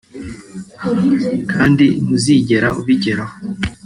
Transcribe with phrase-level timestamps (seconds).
[1.51, 3.33] kandi ntuzigera ubigeraho